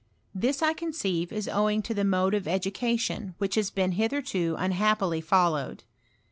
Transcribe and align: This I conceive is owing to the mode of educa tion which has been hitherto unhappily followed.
This 0.33 0.63
I 0.63 0.73
conceive 0.73 1.31
is 1.31 1.47
owing 1.47 1.83
to 1.83 1.93
the 1.93 2.03
mode 2.03 2.33
of 2.33 2.45
educa 2.45 2.99
tion 2.99 3.35
which 3.37 3.53
has 3.53 3.69
been 3.69 3.91
hitherto 3.91 4.55
unhappily 4.57 5.21
followed. 5.21 5.83